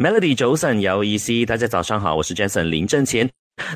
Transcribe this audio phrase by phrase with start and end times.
[0.00, 3.28] Melody 早晨有意思，大家早上好，我是 Jason 林正前。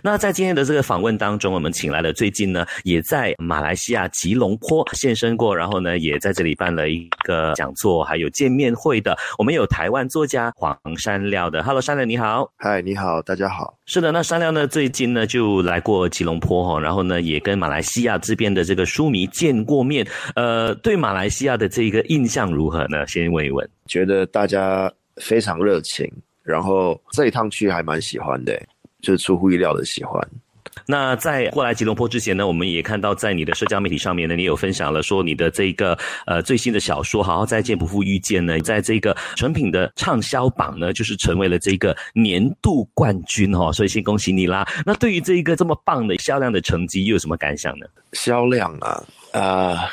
[0.02, 9.14] 那在今天的这个访问当中，我们请来了最近呢，也在马来西亚吉隆坡现身过，然后呢，也在这里办了一个讲座，还有见面会的。
[9.36, 13.76] 我们有台湾作家黄山料的，Hello 山料你好，嗨你好，大家好。
[13.84, 20.06] 是的，那山料呢最近呢就来过吉隆坡哈，然后呢也跟马来西亚这边的这个书迷见过面。
[20.36, 23.06] 呃，对马来西亚的这个印象如何呢？
[23.06, 23.68] 先问一问。
[23.86, 26.10] 觉得大家非常热情，
[26.42, 28.60] 然后这一趟去还蛮喜欢的。
[29.02, 30.18] 就是出乎意料的喜欢。
[30.86, 35.94] 那在过来吉隆坡之前呢，我们也看到在你的社交媒体上面呢，你有分享了说你的这个
[36.26, 44.66] 呃最新的小说《好好再见不负遇见》呢，在这个成品的畅销榜呢，就是成为了这个年度冠军哦，所以先恭喜你啦。
[44.86, 47.84] 那对于这一个这么棒的销量的成绩，又有什么感想呢？
[48.14, 49.90] 销量啊啊，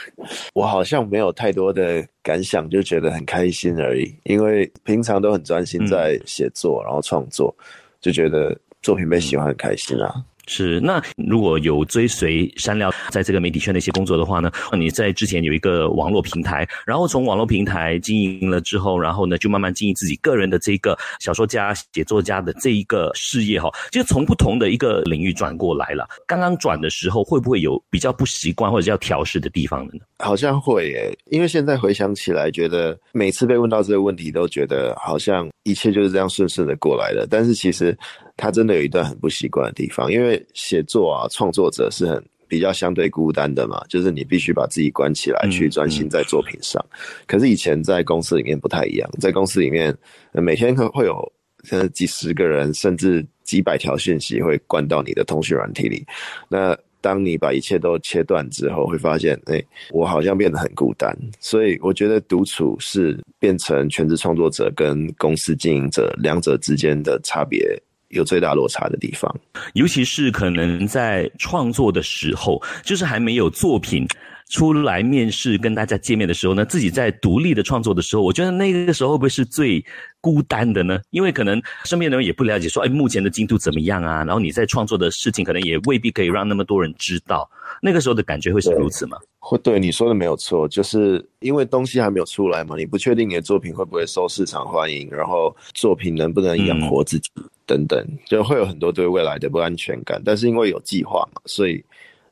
[0.54, 4.16] 我好像没有太多的感想，就觉得很开心而已。
[4.23, 7.54] 因为平常都很专心在写作，然后创作，
[7.99, 8.58] 就觉得。
[8.84, 10.12] 作品被喜欢很开心啊。
[10.54, 26.05] 是，那如果有追随山料在这个媒体圈的一些工作的话呢，你在之前有一个网络平台，然后从网络平台经营了之后，然后呢就慢慢经营自己个人的这个小说家、写作家的这一个事业哈，就从不同的一个领域转过来了。
[26.27, 29.94] 刚刚转的时候，会不会有比较不习惯或者要调试的地方呢？
[30.20, 37.98] 好像会耶，因为现在回想起来，觉得每次被问到这个问题，都觉得好像一切就是这样顺顺的过来的，但是其实。
[38.42, 46.84] 他真的有一段很不习惯的地方，因为写作啊，创作者是很比较相对孤单的嘛，就是你必须把自己关起来，去专心在作品上。
[47.28, 49.96] 可是以前在公司里面不太一样，在公司里面
[50.34, 51.32] 每天会会有
[51.70, 56.04] 呃几十个人，甚至几百条讯息会灌到你的通讯软体里。
[56.50, 61.16] 那当你把一切都切断之后，会发现，哎，我好像变得很孤单。
[61.40, 67.80] 所以我觉得独处是变成全职创作者跟公司经营者两者之间的差别。
[68.12, 69.34] 有最大落差的地方，
[69.73, 74.07] 尤其是可能在创作的时候，就是还没有作品
[74.49, 79.83] 出来面试跟大家见面的时候呢，自己在独立的创作的时候，我觉得那个时候会不会是最
[80.21, 80.99] 孤单的呢？
[81.09, 84.23] 因为可能身边的人也不了解，说哎，目前的进度怎么样啊？
[84.23, 87.49] 然后你在创作的事情，可能也未必可以让那么多人知道。
[87.81, 89.17] 那个时候的感觉会是如此吗？
[89.39, 97.29] 会，对你说的没有错，就是因为东西还没有出来嘛，你不确定你的作品会不会受市场欢迎，然后作品能不能养活自己。
[97.65, 100.21] 等等，就会有很多对未来的不安全感。
[100.25, 101.81] 但是因为有计划嘛，所以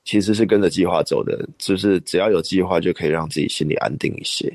[0.03, 1.47] 其实是跟着计划走的。
[1.57, 4.53] 就是只要有计划，就可以让自己心里安定一些。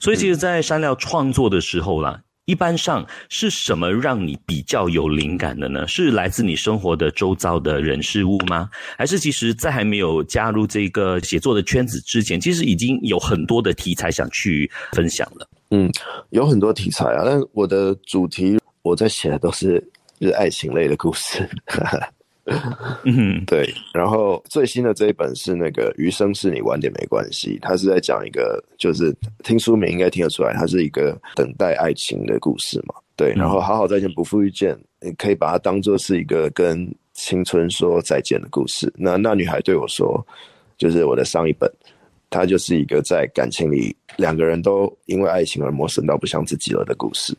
[0.00, 5.86] 所以，其实，在山料创作的时候啦，一般上是什么让你比较有灵感的呢？
[5.88, 8.68] 是来自你生活的周遭的人事物吗？
[8.98, 15.48] 还是其实，在还没有加入这个写作的圈子之前，其实已经有很多的题材想去分享了？
[15.70, 15.90] 嗯，
[16.30, 19.80] 有很多题材啊，但我的主题我在写的都是
[20.20, 20.28] 就。
[20.28, 21.46] 是爱情类的故事，
[23.04, 23.72] 嗯， 对。
[23.92, 32.94] 然后最新的这一本是那个《余生是你晚点没关系》，它是在讲一个，就是听书名应该听得出来，它是一个等待爱情的故事嘛。
[33.16, 33.32] 对。
[33.32, 38.92] 然后好好再见不负遇见，你可以把它当做是一个跟青春说再见的故事。
[38.96, 40.24] 那那女孩对我说，
[40.76, 41.70] 就是我的上一本，
[42.28, 47.34] 它就是一个在感情里两个人都因为爱情而陌生到不像自己了的故事。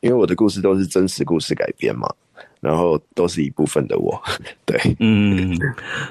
[0.00, 2.12] 因为我的故事都是真实故事改编嘛，
[2.62, 4.22] 然后都是一部分的我，
[4.64, 5.58] 对，嗯，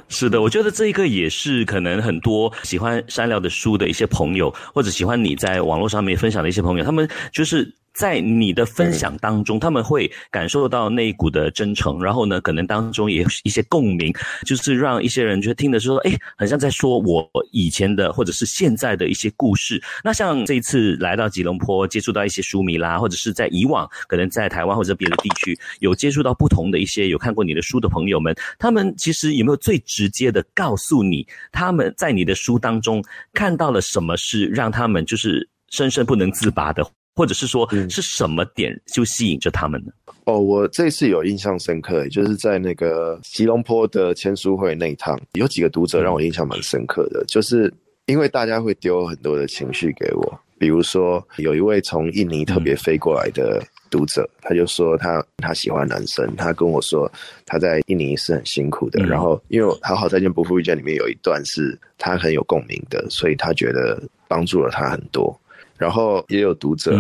[0.10, 7.74] 是的，我觉得这一个也是可能很多喜欢山聊的书的一些朋友，或者喜欢你在网络上面分享的一些朋友，他们就是。
[7.94, 14.14] 在你的分享当中，他们会感受到那一股的真诚，然后呢，可能当中也有一些共鸣，
[14.46, 19.82] 就是让一些人就听的时候，哎，好像在说我以前的或者是现在的一些故事。
[20.04, 33.04] 那像这一次来到吉隆坡，接触到一些书迷啦，或者是在以往可能在台湾或者别的地区有接触到不同的一些有看过你的书的朋友们，他们其实有没有最直接的告诉你，他们在你的书当中
[33.34, 36.86] 看到了什么是让他们就是深深不能自拔的？
[37.16, 39.92] 或者是说，是什么点就吸引着他们呢？
[40.26, 47.74] 哦，我这次有印象深刻，就是在那个吉隆坡的签书会那一趟，有几个读者让我印象蛮深刻的，就是
[48.06, 57.12] 因为大家会丢很多的情绪给我，比如说有一位从印尼特别飞过来的读者，他就说他他喜欢男生，他跟我说
[57.46, 65.36] 他在印尼是很辛苦的，然后因为《好好再见不负遇见》里面有一段是他很有共鸣的，所以他觉得帮助了他很多。
[65.82, 66.94] 然后也有读者，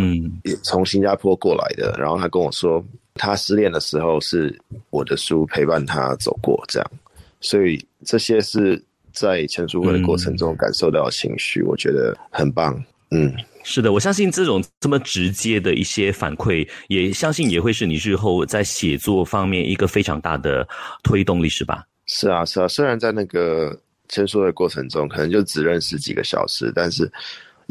[0.44, 2.83] 也从新加坡过来的，然后他跟我说，
[3.13, 6.92] 他失恋的时候是我的书陪伴他走过，这样，
[7.39, 8.83] 所以这些是
[9.13, 13.31] 在签书会的过程中感受到情绪，我觉得很棒，嗯。
[13.63, 20.68] 是的，我相信这种这么直接的一些反馈，也相信也会是你日后在写作方面一个非常大的
[21.04, 21.86] 推动力，是吧？
[22.07, 22.68] 是啊，是啊。
[22.68, 23.80] 虽然在那个
[24.10, 27.07] 签书的过程中，可能就只认识几个小时，但是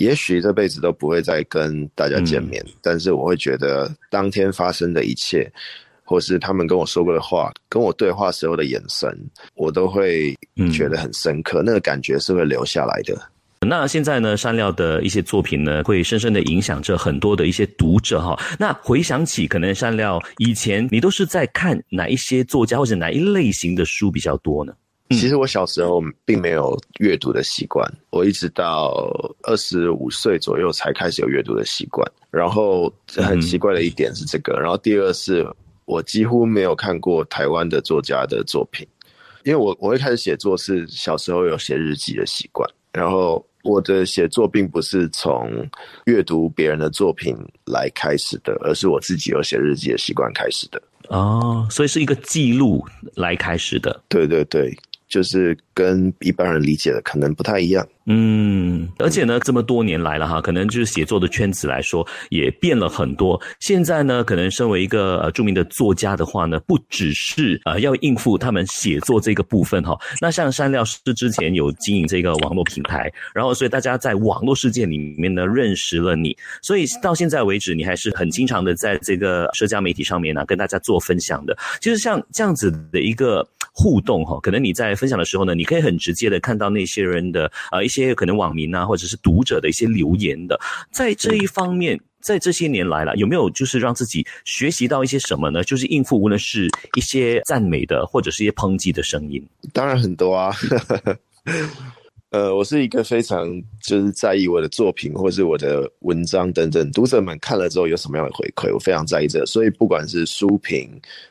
[0.01, 2.65] 也许这辈子都不会再跟大家见面。
[2.81, 5.47] 但是我会觉得当天发生的一切，
[6.05, 9.15] 或是他们跟我说过的话，跟我对话时候的眼神，
[9.57, 10.35] 我都会
[10.73, 11.63] 觉得很深刻。
[11.63, 13.15] 那个感觉是会留下来的。
[13.61, 18.35] 那现在呢，山料的一些作品呢，会深深的影响着很多的一些读者哈。
[18.59, 24.73] 那回想起，可能山料以前你都是在看哪一些作家或者哪一类型的书比较多呢？
[25.11, 28.95] 其实我小时候并没有阅读的习惯，我一直到
[29.43, 32.07] 二十五岁左右才开始有阅读的习惯。
[32.31, 35.47] 然后很奇怪的一点是这个，然后第二是
[35.85, 38.87] 我几乎没有看过台湾的作家的作品，
[39.45, 43.45] 因为我我一开始写作是小时候有写日记的习惯，然后。
[43.63, 45.69] 我的写作并不是从
[46.07, 47.37] 阅读别人的作品
[47.67, 50.83] 来开始的，而是我自己有写日记的习惯开始的。
[51.11, 52.83] 哦，所以是一个记录
[53.17, 54.03] 来开始的。
[54.09, 54.75] 对对对，
[55.11, 57.87] 就是跟一般人理解的可能不太一样。
[58.13, 63.41] 嗯，而且呢，这么多年来了哈，可能就是写作的圈子来说也变了很多。
[63.61, 69.97] 现在呢，可能身为一个呃著名的作家的话呢，不只是呃要应付他们写作这个部分哈。
[70.21, 81.57] 那像山料是之前有经营这个网络平台，然后所以大家在网络世界里面呢认识了你，所以到现在为止，你还是很经常的在这个社交媒体上面呢跟大家做分享的。
[81.81, 88.11] 其实像这样子的一个互动哈，可能你在分享的时候呢，你可以很直接的看到那些人的呃一些。
[88.11, 90.59] 可能网民啊，或者是读者的一些留言的，
[90.91, 95.63] 在这一方面，在这些年来了，有没有就是让自己学习到一些什么呢？
[95.63, 99.43] 就是应付无论是一些赞美的，或者是一些抨击的声音。
[99.73, 100.53] 当然很多啊，
[102.31, 103.49] 呃，我是一个非常
[103.83, 110.91] 就是在意我的作品或是我的文章等等，读者们看了之后有什么样的回馈，我非常在意这，所以不管是书评。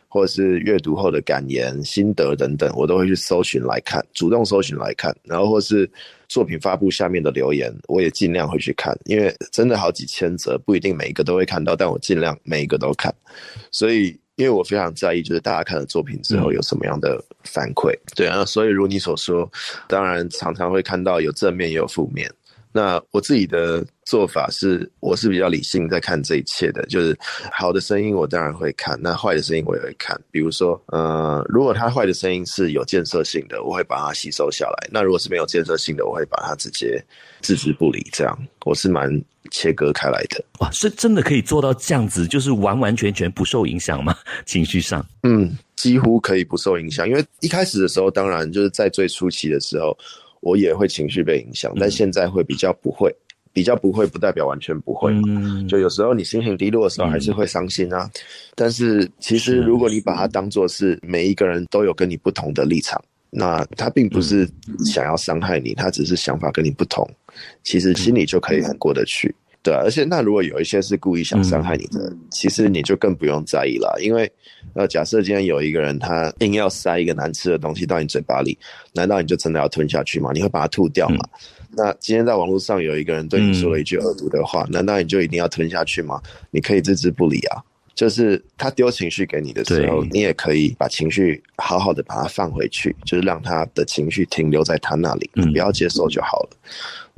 [0.10, 5.16] 或者是阅读后的感言、心得等等，我都会去搜寻来看，主动搜寻来看。
[5.24, 5.90] 然后或是
[6.28, 13.14] 作品发布下面的留言，我也尽量会去看，因为真的好几千则，不一定每一个都会看到，但我尽量每一个都看。
[13.72, 17.94] 所以，因为我非常在意，就是大家看了作品之后有什么样的反馈。
[18.16, 19.50] 对啊，所以如你所说，
[19.88, 22.30] 当然常常会看到有正面也有负面。
[22.72, 26.86] 那我自己的做法是，我是比较理性在看这一切的。
[26.86, 27.18] 就是
[27.52, 30.20] 好的声音，我当然会看；那坏的声音，我也会看。
[30.30, 37.04] 比如说，呃，如果它坏的声音是有建设性的，我会把它吸收下来；那如果是没有建设性的，我会把它直接
[37.42, 38.08] 置之不理。
[38.12, 39.10] 这样，我是蛮
[39.50, 40.46] 切割开来的。
[40.60, 44.16] 哇，是真的可以做到这样子，就是完完全全不受影响吗？
[44.46, 45.04] 情绪上？
[45.24, 47.10] 嗯，几乎可以不受影响。
[47.10, 49.98] 因为一开始的时候，当然就是在最初期的时候。
[50.42, 53.14] 我也会情绪被影响，但现在会比较不会，
[53.52, 55.14] 比较不会不代表完全不会。
[55.68, 58.10] 就有时候你心情低落的时候，还是会伤心啊。
[58.56, 64.50] 但是其实如果你把它当做是每一个人都有跟你不同的立场，那他并不是
[64.86, 67.08] 想要伤害你，他只是想法跟你不同，
[67.64, 69.34] 其实心里就可以很过得去。
[69.62, 74.32] 对，而且那如果有一些是故意想伤害你的，其实你就更不用在意了，因为
[74.74, 78.58] 呃，假设今天有一个人他硬要塞一个难吃的东西到你嘴巴里，
[78.94, 80.32] 难道你就真的要吞下去吗？
[80.34, 81.18] 你会把它吐掉吗？
[81.72, 86.22] 那今天在网络上有一个人对你说了一句恶毒的话，难道你就一定要吞下去吗？
[86.52, 87.62] 你可以置之不理啊。
[87.96, 96.50] 就是他丢情绪给你的时候，你也可以把情绪好好的把它放回去，就是让他的情绪停留在他那里，不要接受就好了。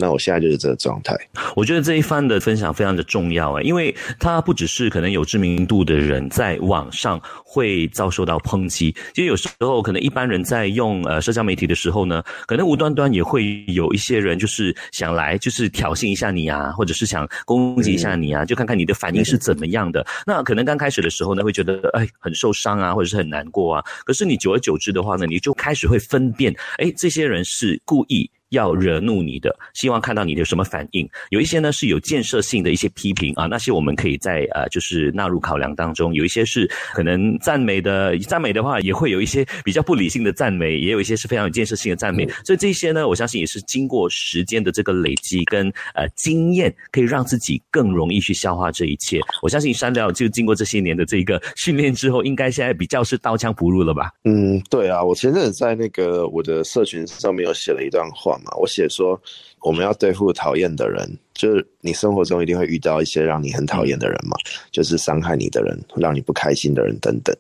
[0.02, 1.16] 那我现在就是这个状态。
[1.56, 20.06] 我觉得这一番的分享非常的重要啊，因为他不只是可能有知名度的人在网上会遭受到抨击，其实有时候可能一般人在用呃社交媒体的时候呢，可能无端端也会有一些人就是想来就是挑衅一下你啊，或者是想攻击一下你啊，就看看你的反应是怎么样的。
[20.26, 23.84] 那可能刚开始的时候呢，会觉得哎很受伤啊，或者是很难过啊。
[24.06, 28.30] 可是你久而久之的话呢，你就开始会分辨，哎，这些人是故意。
[28.52, 31.08] 要惹怒你的，希望看到你的什么反应。
[31.30, 36.14] 有一些呢是有建设性的一些批评啊，那些我们可以在呃就是纳入考量当中。
[36.14, 42.28] 有一些是可能赞美的，赞美的话也会有一些比较不理性的赞美，也有一些是非常有建设性的赞美。
[42.44, 49.22] 所以这些呢，我相信也是经过时间的这个累积跟呃经验，可以让自己更容易去消化这一切。
[49.42, 54.12] 我相信删掉就经过这些年的这个训练之后，应该现在比较是刀枪不入了吧？
[54.26, 58.38] 嗯，对啊，我前阵子在那个我的社群上面有写了一段话。
[58.60, 59.20] 我写说，
[59.62, 64.36] 我们要对付讨厌的人，就是你生活中一定会遇到一些让你很讨厌的人嘛，
[64.72, 67.36] 就是伤害你的人，让你不开心的人等等。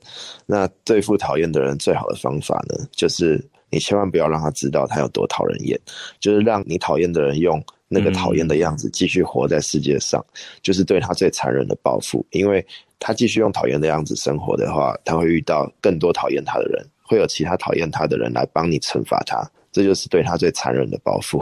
[0.45, 5.79] 那对付讨厌的人最好的方法呢，就是你千万不要让他知道他有多讨人厌，
[6.19, 10.23] 就是让你讨厌的人用那个讨厌的样子继续活在世界上，
[10.61, 12.25] 就是对他最残忍的报复。
[12.31, 12.65] 因为
[12.99, 19.41] 他继续用讨厌的样子生活的话，他会遇到更多讨厌他的人，会有其他讨厌他的人来帮你惩罚他。
[19.71, 21.41] 这就是对他最残忍的报复，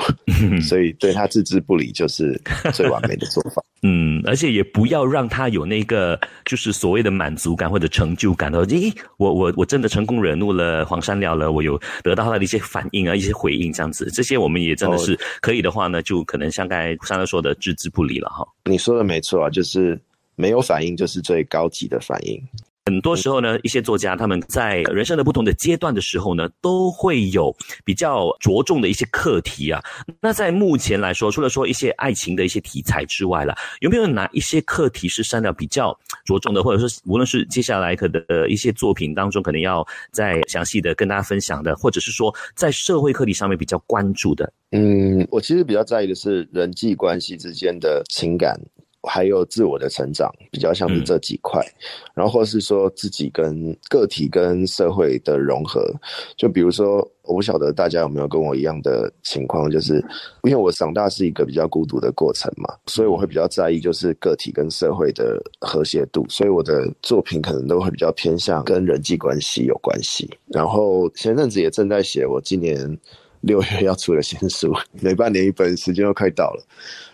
[0.61, 2.39] 所以对他置之不理就是
[2.73, 3.63] 最完美的做法。
[3.81, 8.65] 嗯，而且也不要让他有那个就是所谓的满足感或者成就感的。
[8.67, 14.11] 咦，我我我真的成功惹怒了黄山料了，我有得到他的一些反应啊，一些回应这样子。
[14.11, 18.45] 这些我们也真的是可以的话呢，就可能像刚才山料说的置之不理了哈。
[18.65, 19.99] 你说的没错啊，就是
[20.35, 22.39] 没有反应就是最高级的反应。
[22.89, 27.55] 很多时候呢，一些作家他们在人生的不同的阶段的时候呢，都会有
[27.85, 29.79] 比较着重的一些课题啊。
[30.19, 44.51] 那在目前来说，除了说一些爱情的一些题材之外了，有没有哪一些课题是删掉比较着重的，或者说无论是接下来可的一些作品当中，可能要再详细的跟大家分享的，或者是说在社会课题上面比较关注的？
[44.71, 48.59] 嗯，我其实比较在意的是人际关系之间的情感。
[49.03, 51.65] 还有自我的成长，比较像是这几块，
[52.13, 55.89] 然后或是说自己跟个体跟社会的融合。
[56.35, 60.03] 就比如说，我不晓得大家有没有跟我一样的情况，就是
[60.43, 70.29] 因为我长大是一个比较孤独的过程嘛，所以我会比较在意就是个体跟社会的和谐度，所以我的作品可能都会比较偏向跟人际关系有关系。
[70.47, 72.97] 然后前阵子也正在写我今年
[73.41, 76.65] 六月要出的新书， 每半年一本，时间又快到了。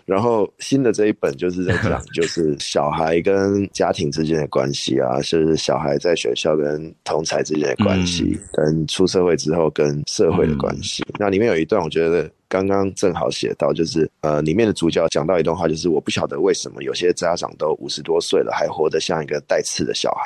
[0.04, 11.04] 然后新的这一本就是在讲， 就是小孩跟家庭之间的关系啊，就是小孩在学校跟同才之间的关系，跟出社会之后跟社会的关系。
[11.18, 20.24] 那里面有一段，我觉得刚刚正好写到，就是呃，里面的主角讲到一段话，就是我不晓得为什么有些家长都五十多岁了，还活得像一个带刺的小孩，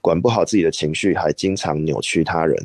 [0.00, 2.56] 管不好自己的情绪，还经常扭曲他人，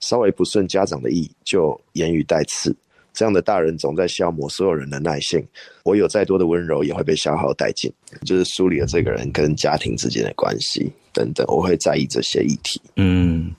[0.00, 2.74] 稍微不顺家长的意就言语带刺。
[3.12, 5.42] 这样的大人总在消磨所有人的耐性，
[5.84, 7.90] 我有再多的温柔也会被消耗殆尽。
[8.24, 10.92] 就是梳理了这个人跟家庭之间的关系。
[11.12, 12.78] 等等，我会在意这些议题。
[12.96, 13.50] 嗯，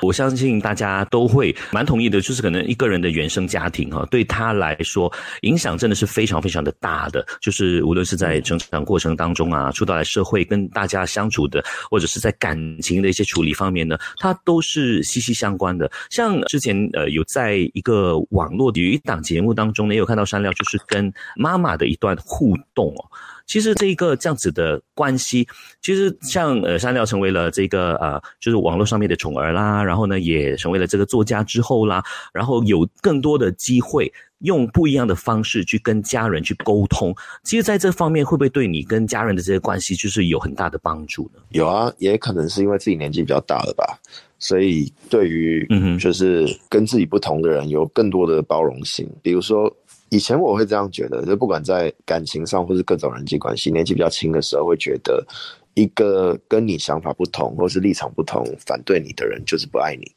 [0.00, 7.22] 我相信大家都会蛮同意的，就是可能一个人的原生家庭哈，对他来说影响真的是非常非常的大的。
[7.42, 15.92] 就是无论是在成长过程当中啊，出到来社会跟大家相处的，或者是在感情的一些处理方面呢，它都是息息相关的。
[16.08, 23.04] 像之前呃，有在一个网络有一档节目当中呢，也有看到山料，就是跟妈妈的一段互动哦。
[23.46, 25.46] 其实这一个这样子的关系，
[25.82, 37.14] 其实像呃山料成为了这个呃就是网络上面的宠儿啦，然后呢也成为了这个作家之后啦，然后有更多的机会用不一样的方式去跟家人去沟通。
[37.42, 41.40] 其实在这方面会不会对你跟家人的这些关系就是有很大的帮助呢？
[41.50, 43.98] 有啊，也可能是因为自己年纪比较大了吧，
[44.38, 49.70] 所以对于嗯就是跟自己不同的人有更多的包容性，比如说。
[50.14, 55.26] 以前我会这样觉得，就不管在感情上或是各种人际关系，年纪比较轻的时候，会觉得
[55.74, 60.08] 一个跟你想法不同或是立场不同、反对你的人就是不爱你。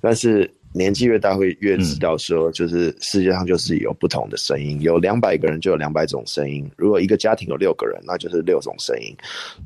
[0.00, 6.70] 但是年纪越大，会越知道说，就是世界上就是有不同的声音，有两百个人就有两百种声音。
[6.76, 9.12] 如果一个家庭有六个人，那就是六种声音。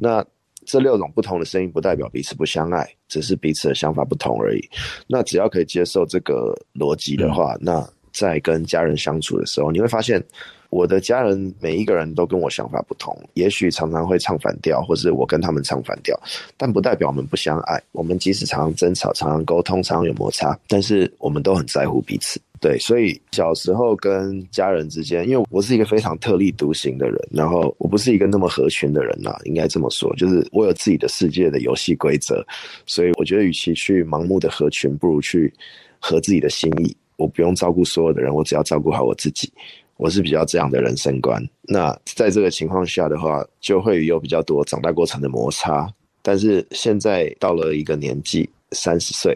[0.01, 0.25] 那
[0.65, 4.61] 这六种不同的声音，不代表彼此不相爱，只是彼此的想法不同而已。
[5.07, 7.87] 那只要可以接受这个逻辑的话，那。
[8.17, 10.23] 在跟家人相处的时候，你会发现，
[10.71, 16.19] 我的家人每一个人都跟我想法不同，也许常常会唱反调，或是我跟他们唱反调，
[16.57, 17.79] 但不代表我们不相爱。
[17.93, 22.41] 我们即使常常争吵、常常沟通、常常有摩擦，但是我们都很在乎彼此。
[22.59, 32.43] 对，所以小时候跟家人之间，因为我是一个非常特立独行的人，然后我不是一个那么合群的人呐，应该这么说，就是我有自己的世界的游戏规则，
[32.87, 35.53] 所以我觉得，与其去盲目的合群，不如去
[36.01, 36.97] 合自己的心意。
[37.17, 39.53] 我不用照顾所有的人，我只要照顾好我自己。
[39.99, 41.43] 我是比较这样的人生观。
[41.63, 45.91] 那在这个情况下的话，就会有比较多长大过程的摩擦。
[46.21, 49.35] 但是现在到了一个年纪，三十岁，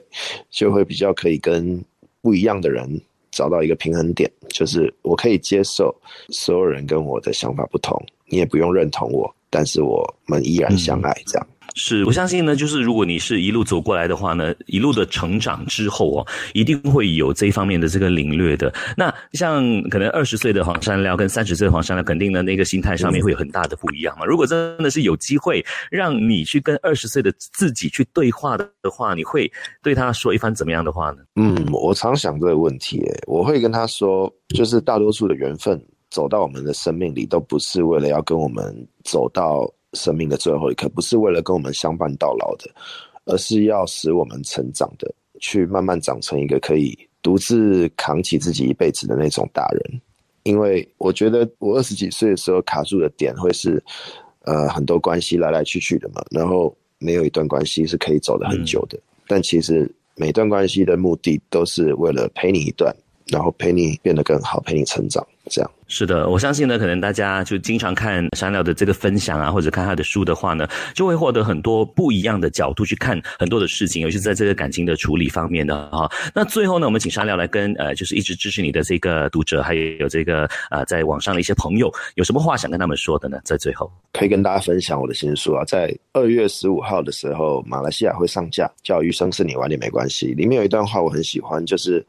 [0.50, 1.82] 就会比较可以跟
[2.20, 2.86] 不一样的人
[3.30, 5.94] 找到一个平衡点，就是我可以接受
[6.28, 11.46] 所有人跟我的想法不同，你也不用认同我，但是我们依然相爱，这样。
[11.74, 18.72] 是我相信呢，就是如果你是一路走过来的话呢，一路的成长之后哦，一定会有这一方面的这个领略的。
[18.96, 24.24] 那像可能二十岁的黄山料跟三十岁的黄山料，肯定呢那个心态上面会有很大的不一样嘛。
[24.24, 29.50] 如果真的是有机会让你去跟二十岁的自己去对话的话，你会
[29.82, 31.18] 对他说一番怎么样的话呢？
[31.36, 38.74] 嗯，我常想这个问题，我会跟他说，就是大多数的缘分走到我们的生命里，都不是为了要跟我们
[39.04, 39.72] 走到。
[39.94, 42.70] 生命的最后一刻，不是为了跟我们相伴到老的，
[43.24, 50.00] 而是要使我们成长的，去慢慢长成一个可以独自扛起自己一辈子的那种大人。
[50.44, 53.82] 因为我觉得我二十几岁的时候卡住的点会是，
[54.44, 58.98] 呃，很多关系来来去去的嘛，然后没有一段关系是可以走得很久的。
[59.26, 62.94] 但其实每段关系的目的都是为了陪你一段，
[63.26, 65.70] 然后陪你变得更好，陪你成长，这样。
[65.92, 76.08] 是的，我相信呢，可能大家就经常看山料的这个分享啊，或者看他的书的话呢，就会获得很多不一样的角度去看很多的事情，尤其是在这个感情的处理方面的哈。
[76.32, 83.40] 那最后呢，我们请山料来跟呃，就是一直支持你的这个读者，还有这个呃，在网上的一些朋友，有什么话想跟他们说的呢？
[83.44, 92.06] 在最后，可以跟大家分享我的新书啊，在二月十五号的时候，马来西亚会上架，叫《余生是你晚点没关系》，里面有一段话我很喜欢，就是。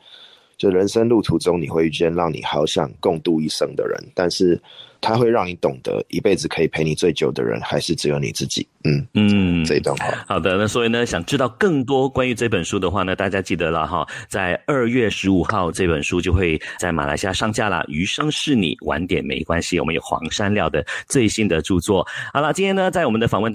[0.62, 4.62] 就人生路途中，你会遇见让你好想共度一生的人，但是
[5.02, 8.68] 他会让你懂得，一辈子可以陪你最久的人，还是只有你自己。
[8.84, 10.06] 嗯嗯，这一段话。
[10.28, 17.84] 好的，那所以呢，想知道更多关于这本书的话呢，大家记得了哈，在二月十五号这本书就会在马来西亚上架了。
[17.88, 22.06] 余生是你晚点没关系，我们有黄山料的最新的著作。
[22.32, 23.50] 好了，今天呢，在我们的访问。